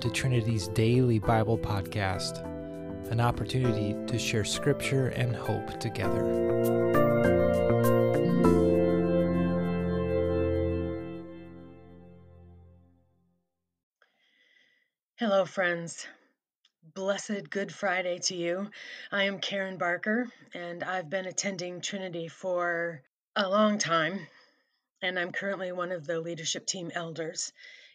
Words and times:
to 0.00 0.08
Trinity's 0.08 0.68
daily 0.68 1.18
Bible 1.18 1.58
podcast, 1.58 2.42
an 3.10 3.20
opportunity 3.20 3.94
to 4.06 4.18
share 4.18 4.46
scripture 4.46 5.08
and 5.08 5.36
hope 5.36 5.78
together. 5.78 6.24
Hello, 15.16 15.44
friends. 15.44 16.06
Blessed 16.94 17.50
Good 17.50 17.70
Friday 17.70 18.20
to 18.20 18.34
you. 18.34 18.70
I 19.12 19.24
am 19.24 19.38
Karen 19.38 19.76
Barker, 19.76 20.28
and 20.54 20.82
I've 20.82 21.10
been 21.10 21.26
attending 21.26 21.82
Trinity 21.82 22.26
for 22.28 23.02
a 23.36 23.50
long 23.50 23.76
time, 23.76 24.26
and 25.02 25.18
I'm 25.18 25.32
currently 25.32 25.72
one 25.72 25.92
of 25.92 26.06
the 26.06 26.20
leadership 26.20 26.64
team 26.64 26.90
elders. 26.94 27.52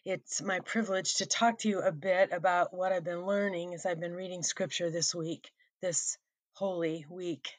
It's 0.08 0.40
my 0.40 0.60
privilege 0.60 1.16
to 1.16 1.26
talk 1.26 1.58
to 1.58 1.68
you 1.68 1.80
a 1.80 1.90
bit 1.90 2.30
about 2.30 2.72
what 2.72 2.92
I've 2.92 3.02
been 3.02 3.26
learning 3.26 3.74
as 3.74 3.84
I've 3.84 3.98
been 3.98 4.14
reading 4.14 4.44
scripture 4.44 4.88
this 4.88 5.12
week, 5.12 5.50
this 5.82 6.16
holy 6.52 7.04
week. 7.10 7.50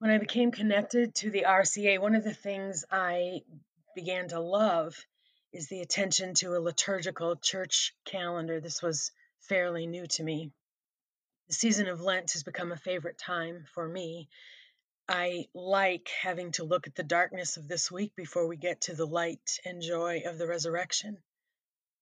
When 0.00 0.10
I 0.10 0.18
became 0.18 0.50
connected 0.50 1.14
to 1.14 1.30
the 1.30 1.44
RCA, 1.46 2.00
one 2.00 2.16
of 2.16 2.24
the 2.24 2.34
things 2.34 2.84
I 2.90 3.42
began 3.94 4.26
to 4.30 4.40
love 4.40 4.96
is 5.52 5.68
the 5.68 5.80
attention 5.80 6.34
to 6.34 6.56
a 6.56 6.58
liturgical 6.58 7.36
church 7.36 7.94
calendar. 8.04 8.60
This 8.60 8.82
was 8.82 9.12
fairly 9.42 9.86
new 9.86 10.08
to 10.08 10.24
me. 10.24 10.50
The 11.46 11.54
season 11.54 11.86
of 11.86 12.00
Lent 12.00 12.32
has 12.32 12.42
become 12.42 12.72
a 12.72 12.76
favorite 12.76 13.18
time 13.18 13.66
for 13.72 13.86
me. 13.86 14.28
I 15.08 15.46
like 15.54 16.08
having 16.08 16.50
to 16.52 16.64
look 16.64 16.88
at 16.88 16.96
the 16.96 17.04
darkness 17.04 17.56
of 17.56 17.68
this 17.68 17.88
week 17.88 18.16
before 18.16 18.48
we 18.48 18.56
get 18.56 18.80
to 18.80 18.96
the 18.96 19.06
light 19.06 19.60
and 19.64 19.80
joy 19.80 20.24
of 20.26 20.38
the 20.38 20.48
resurrection. 20.48 21.18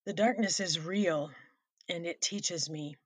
The 0.07 0.13
darkness 0.13 0.61
is 0.61 0.79
real 0.79 1.33
and 1.89 2.07
it 2.07 2.21
teaches 2.21 2.71
me. 2.71 2.97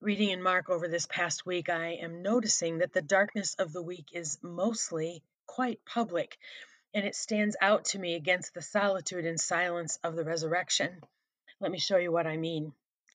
Reading 0.00 0.30
in 0.30 0.40
Mark 0.40 0.70
over 0.70 0.86
this 0.86 1.04
past 1.06 1.44
week, 1.44 1.68
I 1.68 1.94
am 1.94 2.22
noticing 2.22 2.78
that 2.78 2.92
the 2.92 3.02
darkness 3.02 3.56
of 3.56 3.72
the 3.72 3.82
week 3.82 4.10
is 4.12 4.38
mostly 4.40 5.24
quite 5.46 5.84
public, 5.84 6.38
and 6.94 7.04
it 7.04 7.16
stands 7.16 7.56
out 7.60 7.86
to 7.86 7.98
me 7.98 8.14
against 8.14 8.54
the 8.54 8.62
solitude 8.62 9.26
and 9.26 9.40
silence 9.40 9.98
of 10.04 10.14
the 10.14 10.22
resurrection. 10.22 11.02
Let 11.58 11.72
me 11.72 11.80
show 11.80 11.96
you 11.96 12.12
what 12.12 12.28
I 12.28 12.36
mean, 12.36 12.72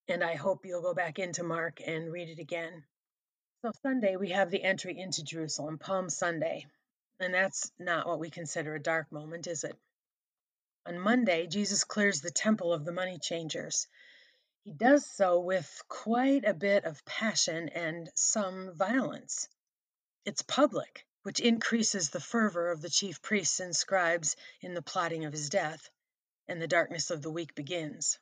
and 0.10 0.22
I 0.22 0.36
hope 0.36 0.66
you'll 0.66 0.82
go 0.82 0.94
back 0.94 1.18
into 1.18 1.44
Mark 1.44 1.80
and 1.88 2.12
read 2.12 2.28
it 2.28 2.40
again. 2.40 2.84
So, 3.62 3.72
Sunday, 3.84 4.18
we 4.18 4.32
have 4.32 4.52
the 4.52 4.64
entry 4.64 5.00
into 5.00 5.24
Jerusalem, 5.24 5.78
Palm 5.78 6.10
Sunday, 6.10 6.66
and 7.22 7.34
that's 7.34 7.72
not 7.80 8.06
what 8.06 8.20
we 8.20 8.30
consider 8.30 8.76
a 8.76 8.82
dark 8.82 9.14
moment, 9.14 9.48
is 9.48 9.64
it? 9.64 9.78
On 10.86 10.98
Monday, 10.98 11.46
Jesus 11.46 11.84
clears 11.84 12.22
the 12.22 12.32
temple 12.32 12.74
of 12.74 12.86
the 12.86 12.92
money 12.92 13.20
changers. 13.20 13.88
He 14.64 14.74
does 14.74 15.06
so 15.06 15.40
with 15.40 15.82
quite 15.88 16.44
a 16.44 16.56
bit 16.56 16.86
of 16.86 17.06
passion 17.06 17.70
and 17.70 18.10
some 18.16 18.74
violence. 18.74 19.48
It's 20.26 20.42
public, 20.42 21.06
which 21.24 21.40
increases 21.40 22.10
the 22.10 22.20
fervor 22.20 22.72
of 22.72 22.82
the 22.82 22.90
chief 22.90 23.22
priests 23.22 23.60
and 23.60 23.76
scribes 23.76 24.36
in 24.62 24.74
the 24.74 24.82
plotting 24.82 25.26
of 25.26 25.34
his 25.34 25.50
death, 25.50 25.90
and 26.48 26.62
the 26.62 26.68
darkness 26.68 27.12
of 27.12 27.22
the 27.22 27.32
week 27.32 27.54
begins. 27.54 28.18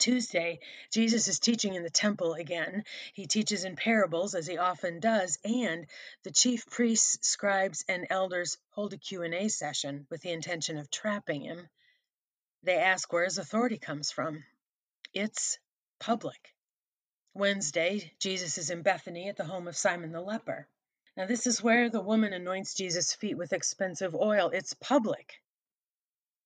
Tuesday, 0.00 0.58
Jesus 0.90 1.28
is 1.28 1.38
teaching 1.38 1.74
in 1.74 1.82
the 1.82 1.90
temple 1.90 2.34
again. 2.34 2.84
He 3.12 3.26
teaches 3.26 3.64
in 3.64 3.76
parables 3.76 4.34
as 4.34 4.46
he 4.46 4.58
often 4.58 4.98
does, 4.98 5.38
and 5.44 5.86
the 6.24 6.32
chief 6.32 6.66
priests, 6.66 7.28
scribes, 7.28 7.84
and 7.88 8.06
elders 8.10 8.58
hold 8.70 8.92
a 8.94 8.98
Q&A 8.98 9.48
session 9.48 10.06
with 10.10 10.22
the 10.22 10.32
intention 10.32 10.78
of 10.78 10.90
trapping 10.90 11.42
him. 11.42 11.68
They 12.62 12.78
ask 12.78 13.12
where 13.12 13.24
his 13.24 13.38
authority 13.38 13.78
comes 13.78 14.10
from. 14.10 14.44
It's 15.14 15.58
public. 15.98 16.54
Wednesday, 17.34 18.12
Jesus 18.18 18.58
is 18.58 18.70
in 18.70 18.82
Bethany 18.82 19.28
at 19.28 19.36
the 19.36 19.44
home 19.44 19.68
of 19.68 19.76
Simon 19.76 20.12
the 20.12 20.20
leper. 20.20 20.66
Now, 21.16 21.26
this 21.26 21.46
is 21.46 21.62
where 21.62 21.90
the 21.90 22.00
woman 22.00 22.32
anoints 22.32 22.74
Jesus' 22.74 23.14
feet 23.14 23.36
with 23.36 23.52
expensive 23.52 24.14
oil. 24.14 24.50
It's 24.50 24.74
public. 24.74 25.40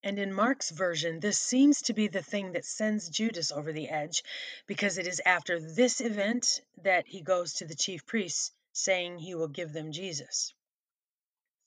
And 0.04 0.18
in 0.18 0.34
Mark's 0.34 0.68
version, 0.68 1.18
this 1.18 1.38
seems 1.38 1.80
to 1.82 1.94
be 1.94 2.08
the 2.08 2.22
thing 2.22 2.52
that 2.52 2.66
sends 2.66 3.08
Judas 3.08 3.50
over 3.50 3.72
the 3.72 3.88
edge, 3.88 4.22
because 4.66 4.98
it 4.98 5.06
is 5.06 5.22
after 5.24 5.58
this 5.58 6.02
event 6.02 6.60
that 6.82 7.08
he 7.08 7.22
goes 7.22 7.54
to 7.54 7.64
the 7.64 7.74
chief 7.74 8.04
priests 8.04 8.52
saying 8.74 9.18
he 9.18 9.34
will 9.34 9.48
give 9.48 9.72
them 9.72 9.92
Jesus. 9.92 10.52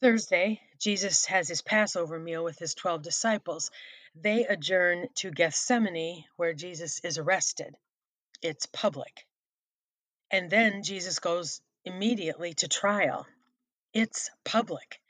Thursday, 0.02 0.62
Jesus 0.78 1.26
has 1.26 1.48
his 1.48 1.64
Passover 1.64 2.20
meal 2.20 2.44
with 2.44 2.60
his 2.60 2.76
12 2.76 3.02
disciples. 3.02 3.72
They 4.14 4.46
adjourn 4.46 5.08
to 5.16 5.32
Gethsemane, 5.32 6.26
where 6.36 6.54
Jesus 6.54 7.00
is 7.04 7.18
arrested. 7.18 7.76
It's 8.44 8.68
public. 8.68 9.26
And 10.30 10.48
then 10.52 10.84
Jesus 10.84 11.18
goes 11.18 11.60
immediately 11.84 12.54
to 12.54 12.68
trial. 12.68 13.26
It's 13.94 14.30
public. 14.44 15.02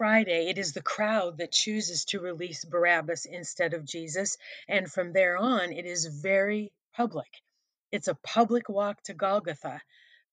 Friday, 0.00 0.48
it 0.48 0.56
is 0.56 0.72
the 0.72 0.80
crowd 0.80 1.36
that 1.36 1.52
chooses 1.52 2.06
to 2.06 2.20
release 2.20 2.64
Barabbas 2.64 3.26
instead 3.26 3.74
of 3.74 3.84
Jesus. 3.84 4.38
And 4.66 4.90
from 4.90 5.12
there 5.12 5.36
on, 5.36 5.74
it 5.74 5.84
is 5.84 6.06
very 6.06 6.72
public. 6.94 7.28
It's 7.92 8.08
a 8.08 8.14
public 8.14 8.70
walk 8.70 9.02
to 9.02 9.12
Golgotha, 9.12 9.82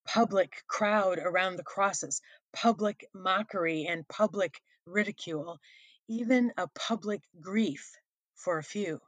public 0.06 0.64
crowd 0.68 1.20
around 1.20 1.58
the 1.58 1.66
crosses, 1.66 2.22
public 2.54 3.10
mockery 3.14 3.86
and 3.90 4.08
public 4.08 4.62
ridicule, 4.86 5.60
even 6.08 6.54
a 6.56 6.70
public 6.70 7.20
grief 7.42 7.92
for 8.36 8.60
a 8.60 8.64
few. 8.64 9.02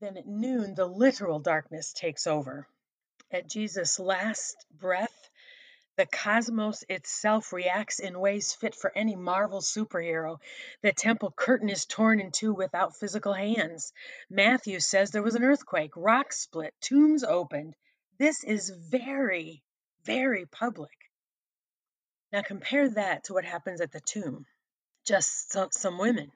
Then 0.00 0.16
at 0.16 0.26
noon, 0.26 0.74
the 0.74 0.86
literal 0.86 1.38
darkness 1.38 1.92
takes 1.92 2.26
over. 2.26 2.66
At 3.30 3.48
Jesus' 3.48 4.00
last 4.00 4.56
breath, 4.72 5.30
the 5.96 6.06
cosmos 6.06 6.84
itself 6.88 7.52
reacts 7.52 7.98
in 7.98 8.18
ways 8.18 8.54
fit 8.54 8.74
for 8.74 8.90
any 8.96 9.14
Marvel 9.14 9.60
superhero. 9.60 10.40
The 10.80 10.92
temple 10.92 11.30
curtain 11.30 11.68
is 11.68 11.84
torn 11.84 12.18
in 12.18 12.30
two 12.30 12.54
without 12.54 12.96
physical 12.96 13.34
hands. 13.34 13.92
Matthew 14.30 14.80
says 14.80 15.10
there 15.10 15.22
was 15.22 15.34
an 15.34 15.44
earthquake, 15.44 15.92
rocks 15.94 16.38
split, 16.38 16.74
tombs 16.80 17.24
opened. 17.24 17.74
This 18.18 18.42
is 18.42 18.70
very, 18.70 19.62
very 20.04 20.46
public. 20.46 20.96
Now 22.32 22.40
compare 22.40 22.88
that 22.88 23.24
to 23.24 23.34
what 23.34 23.44
happens 23.44 23.82
at 23.82 23.92
the 23.92 24.00
tomb. 24.00 24.46
Just 25.04 25.52
so, 25.52 25.68
some 25.72 25.98
women. 25.98 26.32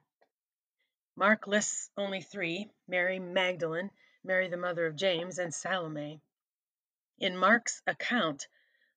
Mark 1.17 1.47
lists 1.47 1.89
only 1.97 2.21
three 2.21 2.71
Mary 2.87 3.19
Magdalene, 3.19 3.91
Mary 4.23 4.49
the 4.49 4.59
mother 4.59 4.85
of 4.85 4.97
James, 4.97 5.39
and 5.39 5.55
Salome. 5.55 6.21
In 7.19 7.39
Mark's 7.39 7.81
account, 7.87 8.49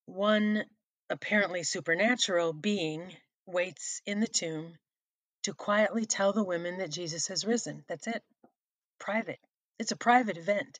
one 0.09 0.65
apparently 1.09 1.63
supernatural 1.63 2.53
being 2.53 3.15
waits 3.45 4.01
in 4.05 4.19
the 4.19 4.27
tomb 4.27 4.77
to 5.43 5.53
quietly 5.53 6.05
tell 6.05 6.33
the 6.33 6.43
women 6.43 6.79
that 6.79 6.91
Jesus 6.91 7.27
has 7.27 7.45
risen. 7.45 7.83
That's 7.87 8.07
it. 8.07 8.23
Private. 8.99 9.39
It's 9.77 9.91
a 9.91 9.97
private 9.97 10.37
event. 10.37 10.79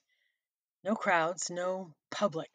No 0.83 0.95
crowds, 0.95 1.49
no 1.49 1.93
public. 2.11 2.49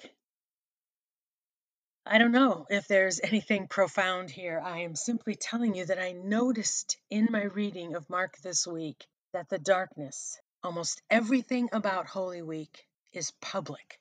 I 2.07 2.19
don't 2.19 2.33
know 2.33 2.67
if 2.69 2.87
there's 2.87 3.21
anything 3.25 3.67
profound 3.67 4.31
here. 4.31 4.61
I 4.63 4.81
am 4.81 4.95
simply 4.95 5.35
telling 5.35 5.75
you 5.75 5.87
that 5.87 5.99
I 5.99 6.13
noticed 6.13 6.99
in 7.11 7.29
my 7.31 7.45
reading 7.45 7.95
of 7.95 8.11
Mark 8.11 8.37
this 8.43 8.67
week 8.67 9.07
that 9.33 9.49
the 9.49 9.59
darkness, 9.59 10.39
almost 10.63 11.01
everything 11.11 11.71
about 11.73 12.07
Holy 12.07 12.43
Week, 12.43 12.87
is 13.13 13.33
public. 13.41 13.99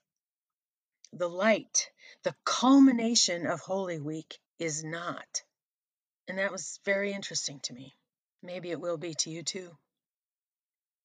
The 1.16 1.29
light, 1.29 1.91
the 2.24 2.35
culmination 2.44 3.46
of 3.46 3.59
Holy 3.59 4.00
Week, 4.00 4.40
is 4.57 4.84
not. 4.84 5.44
And 6.28 6.40
that 6.40 6.51
was 6.51 6.79
very 6.85 7.13
interesting 7.13 7.59
to 7.62 7.74
me. 7.74 7.96
Maybe 8.41 8.72
it 8.72 8.82
will 8.82 8.97
be 8.97 9.14
to 9.14 9.29
you 9.29 9.43
too. 9.43 9.78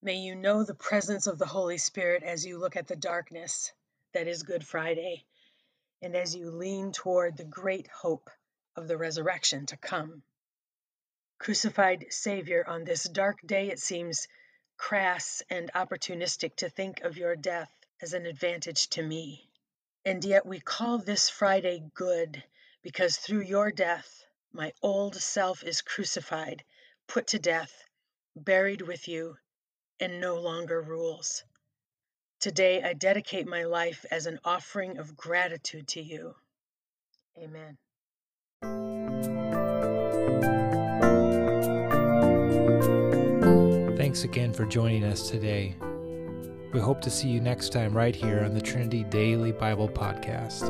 May 0.00 0.14
you 0.14 0.34
know 0.34 0.64
the 0.64 0.74
presence 0.74 1.26
of 1.26 1.38
the 1.38 1.46
Holy 1.46 1.76
Spirit 1.76 2.22
as 2.22 2.46
you 2.46 2.56
look 2.56 2.74
at 2.74 2.86
the 2.86 2.96
darkness 2.96 3.70
that 4.14 4.28
is 4.28 4.44
Good 4.44 4.66
Friday 4.66 5.26
and 6.00 6.16
as 6.16 6.34
you 6.34 6.52
lean 6.52 6.92
toward 6.92 7.36
the 7.36 7.44
great 7.44 7.88
hope 7.88 8.30
of 8.76 8.88
the 8.88 8.96
resurrection 8.96 9.66
to 9.66 9.76
come. 9.76 10.22
Crucified 11.38 12.06
Savior, 12.10 12.64
on 12.66 12.84
this 12.84 13.04
dark 13.04 13.40
day 13.44 13.70
it 13.70 13.78
seems 13.78 14.26
crass 14.78 15.42
and 15.50 15.70
opportunistic 15.74 16.56
to 16.56 16.70
think 16.70 17.02
of 17.02 17.18
your 17.18 17.36
death 17.36 17.70
as 18.00 18.14
an 18.14 18.24
advantage 18.24 18.88
to 18.88 19.02
me. 19.02 19.47
And 20.08 20.24
yet 20.24 20.46
we 20.46 20.58
call 20.58 20.96
this 20.96 21.28
Friday 21.28 21.82
good 21.92 22.42
because 22.80 23.18
through 23.18 23.42
your 23.42 23.70
death, 23.70 24.24
my 24.54 24.72
old 24.80 25.14
self 25.16 25.62
is 25.62 25.82
crucified, 25.82 26.64
put 27.06 27.26
to 27.26 27.38
death, 27.38 27.84
buried 28.34 28.80
with 28.80 29.06
you, 29.06 29.36
and 30.00 30.18
no 30.18 30.36
longer 30.36 30.80
rules. 30.80 31.44
Today, 32.40 32.82
I 32.82 32.94
dedicate 32.94 33.46
my 33.46 33.64
life 33.64 34.06
as 34.10 34.24
an 34.24 34.38
offering 34.46 34.96
of 34.96 35.14
gratitude 35.14 35.88
to 35.88 36.00
you. 36.00 36.34
Amen. 37.36 37.76
Thanks 43.98 44.24
again 44.24 44.54
for 44.54 44.64
joining 44.64 45.04
us 45.04 45.28
today. 45.28 45.76
We 46.72 46.80
hope 46.80 47.00
to 47.02 47.10
see 47.10 47.28
you 47.28 47.40
next 47.40 47.70
time 47.70 47.96
right 47.96 48.14
here 48.14 48.40
on 48.44 48.52
the 48.52 48.60
Trinity 48.60 49.04
Daily 49.04 49.52
Bible 49.52 49.88
Podcast. 49.88 50.68